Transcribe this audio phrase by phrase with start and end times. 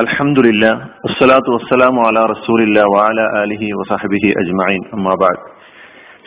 [0.00, 0.64] അൽഹംദുലില്ല
[1.04, 4.82] വസ്സലാത്തു വസ്സലാമു അലാ റസൂലില്ല വാല അലിഹി വസഹബിഹി അജ്മഈൻ.
[4.92, 5.42] അമ്മാബാദ്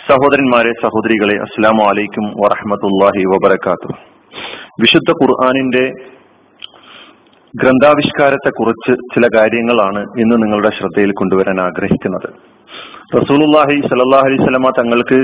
[0.10, 3.90] സഹോദരന്മാരെ സഹോദരികളെ അസ്സലാമു അലൈക്കും വറഹ്മത്തുള്ളാഹി വബർക്കാത്തു
[4.82, 5.84] വിശുദ്ധ ഖുർആാനിന്റെ
[7.54, 12.28] ഗ്രന്ഥാവിഷ്കാരത്തെ കുറിച്ച് ചില കാര്യങ്ങളാണ് ഇന്ന് നിങ്ങളുടെ ശ്രദ്ധയിൽ കൊണ്ടുവരാൻ ആഗ്രഹിക്കുന്നത്.
[13.20, 15.20] റസൂലുള്ളാഹി സല്ലല്ലാഹു അലൈഹി സ്വലമ തങ്ങൾക്ക്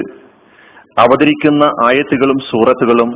[1.04, 3.10] അവതരിക്കുന്ന ആയത്തുകളും സൂറത്തുകളും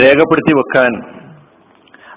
[0.00, 0.92] രേഖപ്പെടുത്തി വെക്കാൻ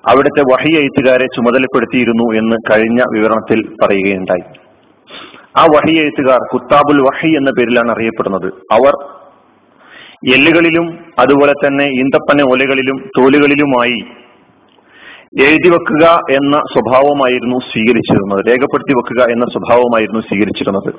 [0.07, 4.43] അവിടുത്തെ വഹി എഴുത്തുകാരെ ചുമതലപ്പെടുത്തിയിരുന്നു എന്ന് കഴിഞ്ഞ വിവരണത്തിൽ പറയുകയുണ്ടായി.
[5.57, 8.47] ആ വഹി എഴുത്തുകാർ കുത്താബുൽ വഹി എന്ന പേരിലാണ് അറിയപ്പെടുന്നത്.
[8.47, 8.93] അവർ
[10.33, 13.97] എല്ലുകളിലും അതുപോലെ തന്നെ ഈന്തപ്പന ഓലകളിലും തോലുകളിലുമായി
[15.41, 18.45] എഴുതി വെക്കുക എന്ന സ്വഭാവമായിരുന്നു സ്വീകരിച്ചിരുന്നത്.
[18.47, 20.93] രേഖപ്പെടുത്തി വെക്കുക എന്ന സ്വഭാവമായിരുന്നു സ്വീകരിച്ചിരുന്നത്.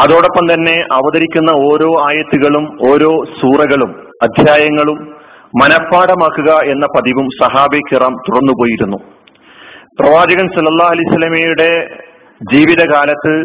[0.00, 5.15] അതോടൊപ്പം തന്നെ അവതരിക്കുന്ന ഓരോ ആയത്തുകളും ഓരോ സൂറകളും അധ്യായങ്ങളും
[5.54, 8.96] മനഃപ്പാടമാക്കുക എന്ന പതിവും സഹാബി കിറാം തുറന്നുപോയിരുന്നു.
[10.00, 11.88] പ്രവാചകൻ സല്ലാ അലിസ്ലമയുടെ
[12.52, 13.42] ജീവിതകാലത്ത്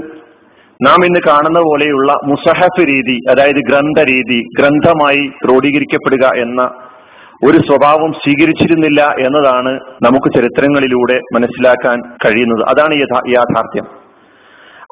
[0.85, 6.61] നാം ഇന്ന് കാണുന്ന പോലെയുള്ള മുസഹഫ് രീതി അതായത് ഗ്രന്ഥ രീതി ഗ്രന്ഥമായി ക്രോഡീകരിക്കപ്പെടുക എന്ന
[7.49, 12.67] ഒരു സ്വഭാവം സ്വീകരിച്ചിരുന്നില്ല എന്നതാണ് നമുക്ക് ചരിത്രങ്ങളിലൂടെ മനസ്സിലാക്കാൻ കഴിയുന്നത്.
[12.67, 12.93] അതാണ്
[13.29, 13.85] യാഥാർത്ഥ്യം.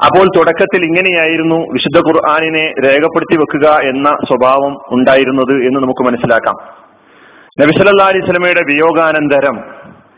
[0.06, 6.89] അപ്പോൾ തുടക്കത്തിൽ ഇങ്ങനെയായിരുന്നു വിശുദ്ധ ഖുർആാനിനെ രേഖപ്പെടുത്തി വെക്കുക എന്ന സ്വഭാവം ഉണ്ടായിരുന്നത് എന്ന് നമുക്ക് മനസ്സിലാക്കാം.
[7.58, 9.56] നബിസല്ലാ അലൈഹി സ്വലമയുടെ വിയോഗാനന്തരം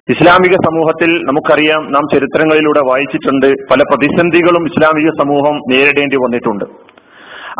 [0.10, 3.48] ഇസ്ലാമിക സമൂഹത്തിൽ നമുക്കറിയാം നാം ചരിത്രങ്ങളിലൂടെ വായിച്ചിട്ടുണ്ട്.
[3.72, 6.66] പല പ്രതിസന്ധികളും ഇസ്ലാമിക സമൂഹം നേരിടേണ്ടി വന്നിട്ടുണ്ട്.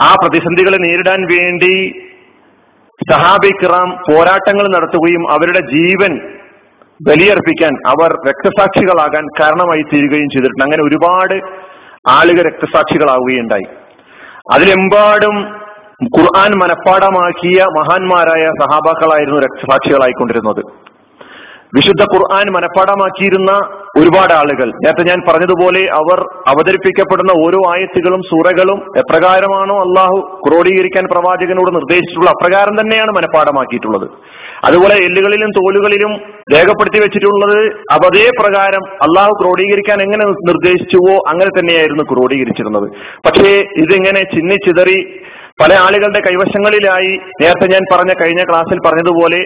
[0.04, 1.74] ആ പ്രതിസന്ധികളെ നേരിടാൻ വേണ്ടി
[3.12, 6.20] സഹാബി കിറാം പോരാട്ടങ്ങൾ നടത്തുകയും അവരുടെ ജീവൻ
[7.08, 10.64] ബലിയർപ്പിക്കാൻ അവർ രക്തസാക്ഷികളാകാൻ കാരണമായി തീരുകയും ചെയ്തിട്ടുണ്ട്.
[10.64, 11.38] അങ്ങനെ ഒരുപാട്
[12.10, 13.68] ആളുകൾ രക്തസാക്ഷികളാവുകയുണ്ടായി.
[14.54, 15.61] അതിലെമ്പാടും
[16.06, 20.91] ഖുർആൻ മനഃപ്പാടമാക്കിയ മഹാന്മാരായ സഹാബാക്കളായിരുന്നു രക്തസാക്ഷികളായിക്കൊണ്ടിരുന്നത്.
[21.76, 23.52] വിശുദ്ധ ഖുർആൻ മനഃപ്പാടമാക്കിയിരുന്ന
[24.00, 24.68] ഒരുപാട് ആളുകൾ.
[24.70, 33.12] നേരത്തെ ഞാൻ പറഞ്ഞതുപോലെ അവർ അവതരിപ്പിക്കപ്പെടുന്ന ഓരോ ആയത്തുകളും സൂറകളും എപ്രകാരമാണോ അള്ളാഹു ക്രോഡീകരിക്കാൻ പ്രവാചകനോട് നിർദ്ദേശിച്ചിട്ടുള്ള അപ്രകാരം തന്നെയാണ്
[33.12, 34.08] മനഃപ്പാടമാക്കിയിട്ടുള്ളത്.
[34.64, 36.14] അതുപോലെ എല്ലുകളിലും തോലുകളിലും
[36.54, 37.60] രേഖപ്പെടുത്തി വെച്ചിട്ടുള്ളത്
[37.92, 42.90] അതേ പ്രകാരം അള്ളാഹു ക്രോഡീകരിക്കാൻ എങ്ങനെ നിർദ്ദേശിച്ചുവോ അങ്ങനെ തന്നെയായിരുന്നു ക്രോഡീകരിച്ചിരുന്നത്.
[43.28, 45.22] പക്ഷേ ഇതിങ്ങനെ ചിന്നി ചിതറി
[45.62, 49.46] പല ആളുകളുടെ കൈവശങ്ങളിലായി നേരത്തെ ഞാൻ പറഞ്ഞ കഴിഞ്ഞ ക്ലാസ്സിൽ പറഞ്ഞതുപോലെ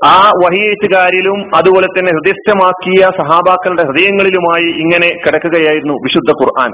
[0.00, 6.70] ആ വഹിയേറ്റുകാരിലും അതുപോലെ തന്നെ ഹൃദയസ്ഥമാക്കിയ സഹാബാക്കളുടെ ഹൃദയങ്ങളിലുമായി ഇങ്ങനെ കിടക്കുകയായിരുന്നു വിശുദ്ധ ഖുർആൻ.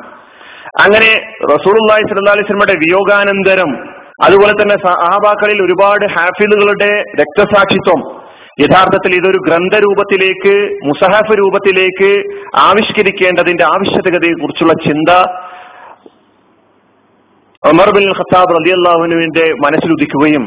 [0.81, 1.11] അങ്ങനെ
[1.51, 3.71] റസൂലുള്ളാഹി സ്വല്ലല്ലാഹി അലൈഹി വസല്ലമയുടെ വിയോഗാനന്തരം
[4.23, 8.01] അതുപോലെ തന്നെ സഹാബാക്കളിൽ ഒരുപാട് ഹാഫിദുകളുടെ രക്തസാക്ഷിത്വം
[8.61, 12.11] യഥാർത്ഥത്തിൽ ഇതൊരു ഗ്രന്ഥരൂപത്തിലേക്ക് മുസഹഫ് രൂപത്തിലേക്ക്
[12.59, 15.11] ആവിഷ്കരിക്കേണ്ടതിന്റെ ആവശ്യകതയെ കുറിച്ചുള്ള ചിന്ത
[17.63, 20.45] ഉമർ ബിൻ ഖത്താബ് റലിയല്ലാഹുനുവിന്റെ മനസ്സിലുദിക്കുകയും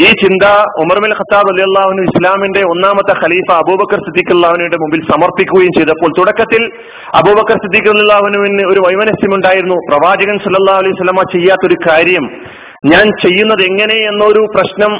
[0.00, 0.44] ഈ ചിന്ത
[0.82, 1.12] ഉമർ ബിൻ
[1.50, 6.64] അലി അള്ളാഹുനു ഇസ്ലാമിന്റെ ഒന്നാമത്തെ ഖലീഫ അബൂബക്കർ സിദ്ദീഖ് അള്ളാഹുനുവിന്റെ മുമ്പിൽ സമർപ്പിക്കുകയും ചെയ്തപ്പോൾ തുടക്കത്തിൽ
[7.14, 12.26] അബൂബക്കർ സിദ്ദീഖ് അള്ളാഹുനുവിന് ഒരു വൈമനസ്യമുണ്ടായിരുന്നു പ്രവാചകൻ സല്ലാ അലൈഹി സ്വലമ ചെയ്യാത്തൊരു കാര്യം
[12.92, 14.92] ഞാൻ ചെയ്യുന്നത് എങ്ങനെ എന്നൊരു പ്രശ്നം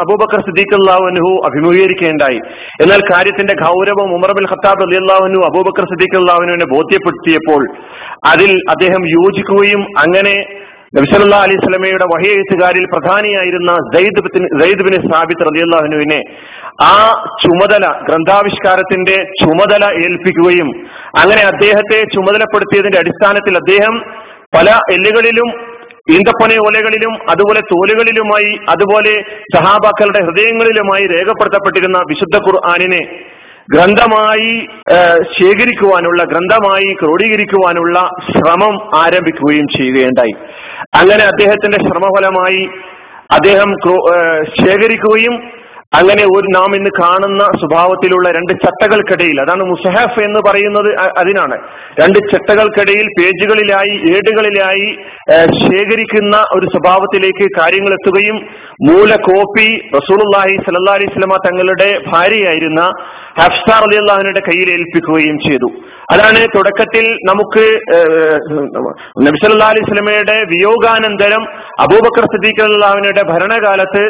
[0.00, 2.40] അബൂബക്കർ സിദ്ദീഖ് അള്ളാഹുനുഹു അഭിമുഖീകരിക്കേണ്ടായി
[2.82, 7.62] എന്നാൽ കാര്യത്തിന്റെ ഗൗരവം ഉമർ ബിൻ ഖത്താബ് അലി അള്ളാഹുനു അബൂബക്കർ സിദ്ദീഖ് അള്ളാഹുനുവിനെ ബോധ്യപ്പെടുത്തിയപ്പോൾ
[8.26, 10.34] അതിൽ അദ്ദേഹം യോജിക്കുകയും അങ്ങനെ
[10.94, 16.18] നബിസല്ലാ അലൈഹി സ്വലമയുടെ വഹിയെഴുത്തുകാരിൽ പ്രധാനിയായിരുന്ന സെയ്ദ് ബിൻ സാബിത്ത് റലിയല്ലാഹുനുവിനെ
[16.84, 16.94] ആ
[17.42, 20.68] ചുമതല ഗ്രന്ഥാവിഷ്കാരത്തിന്റെ ചുമതല ഏൽപ്പിക്കുകയും
[21.16, 23.96] അങ്ങനെ അദ്ദേഹത്തെ ചുമതലപ്പെടുത്തിയതിന്റെ അടിസ്ഥാനത്തിൽ അദ്ദേഹം
[24.56, 25.50] പല എല്ലുകളിലും
[26.10, 29.12] ഈന്തപ്പന ഓലകളിലും അതുപോലെ തോലുകളിലുമായി അതുപോലെ
[29.56, 33.02] സഹാബാക്കളുടെ ഹൃദയങ്ങളിലുമായി രേഖപ്പെടുത്തപ്പെട്ടിരുന്ന വിശുദ്ധ ഖുർആാനിനെ
[33.74, 34.52] ഗ്രന്ഥമായി
[35.38, 37.98] ശേഖരിക്കുവാനുള്ള ഗ്രന്ഥമായി ക്രോഡീകരിക്കുവാനുള്ള
[38.30, 40.34] ശ്രമം ആരംഭിക്കുകയും ചെയ്യുകയുണ്ടായി.
[40.94, 42.62] അങ്ങനെ അദ്ദേഹത്തിന്റെ ശ്രമഫലമായി
[43.34, 43.70] അദ്ദേഹം
[44.60, 45.34] ശേഖരിക്കുകയും
[45.98, 50.88] അങ്ങനെ ഒരു നാം ഇന്ന് കാണുന്ന സ്വഭാവത്തിലുള്ള രണ്ട് ചട്ടകൾക്കിടയിൽ അതാണ് മുസഹഫ് എന്ന് പറയുന്നത്
[51.22, 51.56] അതിനാണ്.
[52.00, 54.88] രണ്ട് ചട്ടകൾക്കിടയിൽ പേജുകളിലായി ഏടുകളിലായി
[55.62, 58.36] ശേഖരിക്കുന്ന ഒരു സ്വഭാവത്തിലേക്ക് കാര്യങ്ങൾ എത്തുകയും
[58.88, 62.84] മൂല കോപ്പി റസൂലുള്ളാഹി സല്ലാ അലൈഹി സ്വലമ തങ്ങളുടെ ഭാര്യയായിരുന്ന
[63.40, 65.68] ഹഫ്സാർ അലി അള്ളാഹുവിന്റെ കയ്യിൽ ഏൽപ്പിക്കുകയും ചെയ്തു.
[66.14, 67.64] അതാണ് തുടക്കത്തിൽ നമുക്ക്
[69.26, 71.42] നബിസല്ലാ അലൈഹി സ്വലമയുടെ വിയോഗാനന്തരം
[71.84, 74.04] അബൂബക്കർ സിദ്ദീഖ് അള്ളാഹുവിനുടെ ഭരണകാലത്ത്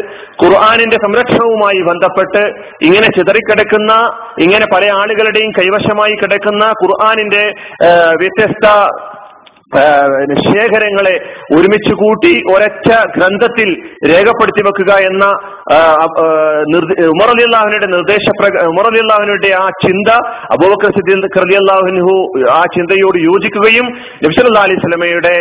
[0.44, 2.42] ഖുർആാനിന്റെ സംരക്ഷണവുമായി ബന്ധപ്പെട്ട്
[2.82, 3.92] ഇങ്ങനെ ചിതറിക്കിടക്കുന്ന
[4.38, 7.44] ഇങ്ങനെ പല ആളുകളുടെയും കൈവശമായി കിടക്കുന്ന ഖുർആാനിന്റെ
[8.14, 8.66] വ്യത്യസ്ത
[10.34, 11.20] ശേഖരങ്ങളെ
[11.54, 13.68] ഒരുമിച്ച് കൂട്ടി ഒരൊറ്റ ഗ്രന്ഥത്തിൽ
[14.06, 15.24] രേഖപ്പെടുത്തി വെക്കുക എന്ന
[17.10, 17.88] ഉമർ അലി അള്ളാഹുവിന്റെ
[18.66, 20.10] ഉമർ അലി ആ ചിന്ത
[20.50, 22.14] അബൂബക്കർ സിദ്ദീഖ് അള്ളാഹുനു
[22.50, 23.86] ആ ചിന്തയോട് യോജിക്കുകയും
[24.24, 25.34] നബ്സല്ലാ അലൈഹി സ്വലമയുടെ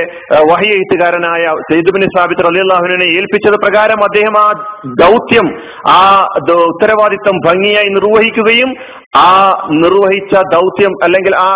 [0.52, 4.48] വഹി എഴുത്തുകാരനായ സെയ്ദുബിൻ സാബിത്ത് അലി അള്ളാഹുവിനെ ഏൽപ്പിച്ചത് പ്രകാരം അദ്ദേഹം ആ
[4.96, 5.50] ദൗത്യം
[5.90, 6.02] ആ
[6.70, 8.72] ഉത്തരവാദിത്തം ഭംഗിയായി നിർവഹിക്കുകയും
[9.18, 9.30] ആ
[9.74, 11.50] നിർവഹിച്ച ദൗത്യം അല്ലെങ്കിൽ ആ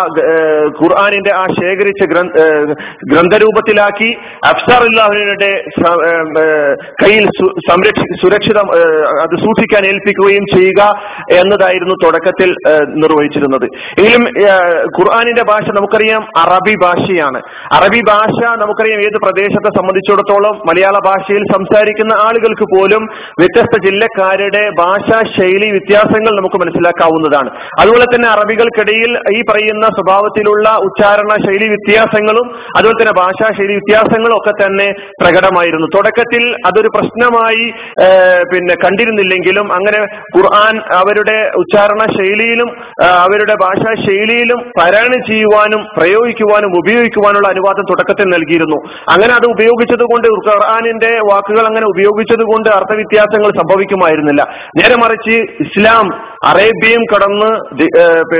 [0.78, 2.02] ഖുർആാനിന്റെ ആ ശേഖരിച്ച
[3.12, 4.10] ഗ്രന്ഥരൂപത്തിലാക്കി
[4.46, 5.52] അഫ്സാർ അല്ലാഹുവിനുടെ
[7.02, 7.26] കയ്യിൽ
[7.68, 8.68] സംരക്ഷി സുരക്ഷിതം
[9.24, 10.82] അത് സൂക്ഷിക്കാൻ ഏൽപ്പിക്കുകയും ചെയ്യുക
[11.40, 12.50] എന്നതായിരുന്നു തുടക്കത്തിൽ
[13.02, 13.66] നിർവഹിച്ചിരുന്നത്.
[13.98, 14.24] എങ്കിലും
[14.96, 17.40] ഖുർആാനിന്റെ ഭാഷ നമുക്കറിയാം അറബി ഭാഷയാണ്.
[17.78, 23.02] അറബി ഭാഷ നമുക്കറിയാം ഏത് പ്രദേശത്തെ സംബന്ധിച്ചിടത്തോളം മലയാള ഭാഷയിൽ സംസാരിക്കുന്ന ആളുകൾക്ക് പോലും
[23.40, 27.50] വ്യത്യസ്ത ജില്ലക്കാരുടെ ഭാഷാ ശൈലി വ്യത്യാസങ്ങൾ നമുക്ക് മനസ്സിലാക്കാവുന്നതാണ്.
[27.80, 32.46] അതുപോലെ തന്നെ അറബികൾക്കിടയിൽ ഈ പറയുന്ന സ്വഭാവത്തിലുള്ള ഉച്ചാരണ ശൈലി വ്യത്യാസങ്ങളും
[32.76, 34.88] അതുപോലെ തന്നെ ഭാഷാ ശൈലി വ്യത്യാസങ്ങളും ഒക്കെ തന്നെ
[35.22, 35.86] പ്രകടമായിരുന്നു.
[35.96, 37.64] തുടക്കത്തിൽ അതൊരു പ്രശ്നമായി
[38.52, 40.00] പിന്നെ കണ്ടിരുന്നില്ലെങ്കിലും അങ്ങനെ
[40.36, 42.70] ഖുർആൻ അവരുടെ ഉച്ചാരണ ശൈലിയിലും
[43.24, 48.78] അവരുടെ ഭാഷാ ശൈലിയിലും പാരായണം ചെയ്യുവാനും പ്രയോഗിക്കുവാനും ഉപയോഗിക്കുവാനുള്ള അനുവാദം തുടക്കത്തിൽ നൽകിയിരുന്നു.
[49.14, 54.42] അങ്ങനെ അത് ഉപയോഗിച്ചത് കൊണ്ട് ഖുർആാനിന്റെ വാക്കുകൾ അങ്ങനെ ഉപയോഗിച്ചത് കൊണ്ട് അർത്ഥവ്യത്യാസങ്ങൾ സംഭവിക്കുമായിരുന്നില്ല.
[54.80, 55.36] നേരെ മറിച്ച്
[55.66, 56.06] ഇസ്ലാം
[56.44, 57.50] അറേബ്യയും കടന്ന്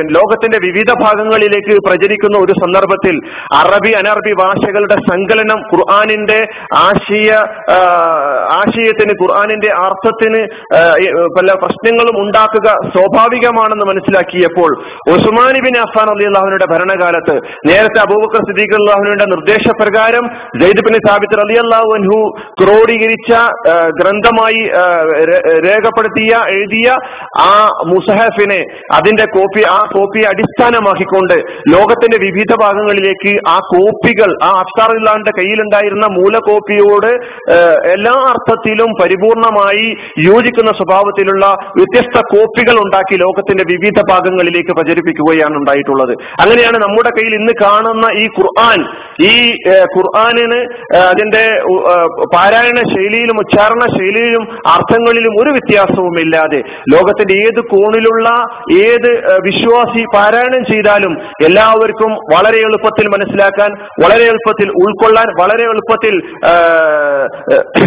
[0.09, 3.17] ലോകത്തിന്റെ വിവിധ ഭാഗങ്ങളിലേക്ക് പ്രചരിക്കുന്ന ഒരു സന്ദർഭത്തിൽ
[3.55, 6.39] അറബി അനറബി ഭാഷകളുടെ സങ്കലനം ഖുർആാനിന്റെ
[6.83, 7.31] ആശയ
[8.57, 10.41] ആശയത്തിന് ഖുർആാനിന്റെ അർത്ഥത്തിന്
[11.39, 14.71] പല പ്രശ്നങ്ങളും ഉണ്ടാക്കുക സ്വാഭാവികമാണെന്ന് മനസ്സിലാക്കിയപ്പോൾ
[15.11, 17.37] ഉസ്മാൻ ബിൻ അഫാൻ അലി അള്ളാഹുവിന്റെ ഭരണകാലത്ത്
[17.67, 20.27] നേരത്തെ അബൂബക്കർ സിദ്ദീഖ് അള്ളാഹുവിന്റെ നിർദ്ദേശപ്രകാരം
[20.61, 22.21] ജയ്ദ് ബിൻ സാബിത്ത് അലി അള്ളാഹു അൻഹു
[22.63, 23.33] ക്രോഡീകരിച്ച
[24.01, 24.63] ഗ്രന്ഥമായി
[25.69, 26.89] രേഖപ്പെടുത്തിയ എഴുതിയ
[27.45, 27.53] ആ
[27.95, 28.61] മുസഹഫിനെ
[28.97, 31.37] അതിന്റെ കോപ്പി ആ കോപ്പിയെ അടിസ്ഥാനമാക്കിക്കൊണ്ട്
[31.75, 37.11] ലോകത്തിന്റെ വിവിധ ഭാഗങ്ങളിലേക്ക് ആ കോപ്പികൾ ആ അഫ്സാറുല്ലാന്റെ കയ്യിലുണ്ടായിരുന്ന മൂലകോപ്പിയോട്
[37.95, 39.87] എല്ലാ അർത്ഥത്തിലും പരിപൂർണമായി
[40.29, 41.45] യോജിക്കുന്ന സ്വഭാവത്തിലുള്ള
[41.79, 46.13] വ്യത്യസ്ത കോപ്പികൾ ഉണ്ടാക്കി ലോകത്തിന്റെ വിവിധ ഭാഗങ്ങളിലേക്ക് പ്രചരിപ്പിക്കുകയാണ് ഉണ്ടായിട്ടുള്ളത്.
[46.43, 48.81] അങ്ങനെയാണ് നമ്മുടെ കയ്യിൽ ഇന്ന് കാണുന്ന ഈ ഖുർആൻ.
[49.31, 49.33] ഈ
[49.95, 50.61] ഖുർആാനിന്
[51.11, 51.45] അതിന്റെ
[52.35, 54.45] പാരായണ ശൈലിയിലും ഉച്ചാരണ ശൈലിയിലും
[54.75, 56.61] അർത്ഥങ്ങളിലും ഒരു വ്യത്യാസവും ഇല്ലാതെ
[56.95, 58.29] ലോകത്തിന്റെ ഏത് കോണിലുള്ള
[58.83, 61.13] ഏത് വിശ്വാസി പാരായണം ചെയ്താലും
[61.45, 63.71] എല്ലാവർക്കും വളരെ എളുപ്പത്തിൽ മനസ്സിലാക്കാൻ
[64.05, 66.15] വളരെ എളുപ്പത്തിൽ ഉൾക്കൊള്ളാൻ വളരെ എളുപ്പത്തിൽ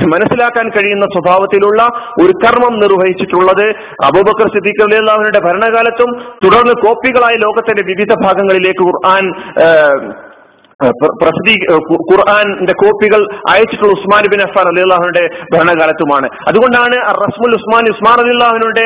[0.08, 1.82] മനസ്സിലാക്കാൻ കഴിയുന്ന സ്വഭാവത്തിലുള്ള
[2.22, 3.66] ഒരു കർമ്മം നിർവഹിച്ചിട്ടുള്ളത്
[4.06, 6.12] അബൂബക്കർ സിദ്ദീഖ് അലിയുടെ ഭരണകാലത്തും
[6.46, 9.26] തുടർന്ന് കോപ്പികളായി ലോകത്തിന്റെ വിവിധ ഭാഗങ്ങളിലേക്ക് ഖുർആൻ
[10.84, 11.54] പ്രസിദ്ധീ
[12.10, 16.28] ഖുർആാന്റെ കോപ്പികൾ അയച്ചിട്ടുള്ള ഉസ്മാൻ ബിൻ അഫാൻ അള്ളാഹുനുടെ ഭരണകാലത്തുമാണ്.
[16.48, 18.86] അതുകൊണ്ടാണ് റസ്മുൽ ഉസ്മാൻ ഉസ്മാൻ അലിള്ളാഹുവിന്റെ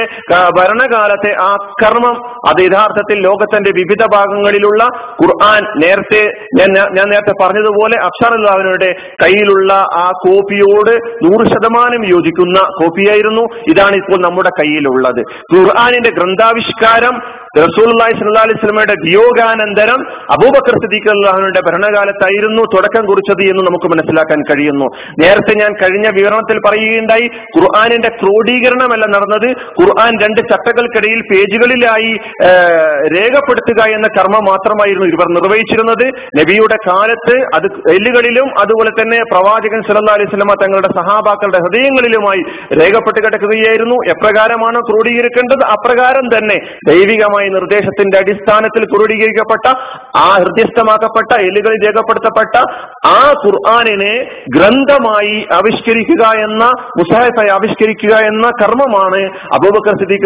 [0.59, 1.49] ഭരണകാലത്തെ ആ
[1.83, 2.15] കർമ്മം
[2.49, 4.83] അത് യഥാർത്ഥത്തിൽ ലോകത്തിന്റെ വിവിധ ഭാഗങ്ങളിലുള്ള
[5.21, 6.23] ഖുർആൻ നേരത്തെ
[6.59, 8.91] ഞാൻ ഞാൻ നേരത്തെ പറഞ്ഞതുപോലെ അഫ്ഷാർ അല്ലാഹുവിനുടെ
[9.23, 10.93] കയ്യിലുള്ള ആ കോപ്പിയോട്
[11.25, 13.45] നൂറ് ശതമാനം യോജിക്കുന്ന കോപ്പിയായിരുന്നു.
[13.69, 15.21] ഇതാണ് ഇപ്പോൾ നമ്മുടെ കയ്യിലുള്ളത്.
[15.53, 20.01] ഖുർആാനിന്റെ ഗ്രന്ഥാവിഷ്കാരം റസൂലുള്ളാഹി സ്വല്ലല്ലാഹി അലൈഹി വസല്ലമയുടെ വിയോഗാനന്തരം
[20.35, 24.87] അബൂബക്കർ സിദ്ദീഖ് അള്ളാഹുവിന്റെ ഭരണകാലത്തായിരുന്നു തുടക്കം കുറിച്ചത് എന്ന് നമുക്ക് മനസ്സിലാക്കാൻ കഴിയുന്നു.
[25.21, 27.25] നേരത്തെ ഞാൻ കഴിഞ്ഞ വിവരണത്തിൽ പറയുകയുണ്ടായി
[27.55, 29.47] ഖുർആാനിന്റെ ക്രോഡീകരണമല്ല നടന്നത്.
[29.79, 32.13] ഖുർആൻ രണ്ട് ചട്ടകൾക്കിടയിൽ പേജുകളിലായി
[33.15, 36.05] രേഖപ്പെടുത്തുക എന്ന കർമ്മം മാത്രമായിരുന്നു ഇവർ നിർവഹിച്ചിരുന്നത്.
[36.39, 42.41] നബിയുടെ കാലത്ത് അത് എല്ലുകളിലും അതുപോലെ തന്നെ പ്രവാചകൻ സല്ലാ അലൈഹി വസല്ലമ തങ്ങളുടെ സഹാബാക്കളുടെ ഹൃദയങ്ങളിലുമായി
[42.81, 43.99] രേഖപ്പെട്ട് കിടക്കുകയായിരുന്നു.
[44.15, 45.63] എപ്രകാരമാണ് ക്രോഡീകരിക്കേണ്ടത്?
[45.75, 46.59] അപ്രകാരം തന്നെ
[46.91, 49.77] ദൈവികമായ നിർദ്ദേശത്തിന്റെ അടിസ്ഥാനത്തിൽ ക്രോഡീകരിക്കപ്പെട്ട
[50.17, 52.65] ആ ഹൃദയസ്ഥമാക്കപ്പെട്ട എല്ലുകളിൽ രേഖപ്പെടുത്തപ്പെട്ട
[53.07, 56.65] ആ ഖുർആാനിനെ ഗ്രന്ഥമായി ആവിഷ്കരിക്കുക എന്ന
[56.97, 59.23] മുസാഹിഫായി ആവിഷ്കരിക്കുക എന്ന കർമ്മമാണ്
[59.53, 60.21] അബൂബക്കർ സിദ്ദീഖ്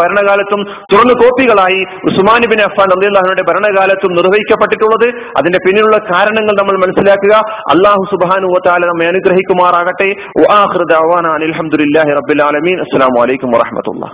[0.00, 0.62] ഭരണകാലത്തും
[0.92, 5.08] തുറന്നു കോപ്പികളായി ഉസ്മാൻ ബിൻ അഫാൻ അള്ളാഹുയുടെ ഭരണകാലത്തും നിർവഹിക്കപ്പെട്ടിട്ടുള്ളത്.
[5.38, 7.52] അതിന്റെ പിന്നിലുള്ള കാരണങ്ങൾ നമ്മൾ മനസ്സിലാക്കുക.
[7.60, 10.14] അള്ളാഹു സുബാനു വാല നമ്മെ അനുഗ്രഹിക്കുമാറാകട്ടെ.
[11.34, 12.80] അലഹമുല്ലാഹി റബ്ബിൽ ആലമീൻ.
[12.80, 14.10] അസ്സാം വലൈക്കും വാഹമത്തുള്ള